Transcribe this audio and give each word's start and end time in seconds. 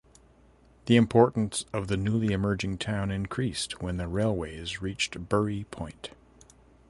The 0.87 0.95
importance 0.95 1.65
of 1.73 1.87
the 1.87 1.95
newly 1.95 2.33
emerging 2.33 2.79
town 2.79 3.11
increased 3.11 3.83
when 3.83 3.97
the 3.97 4.07
railways 4.07 4.81
reached 4.81 5.29
Burry 5.29 5.67
Port. 5.69 6.09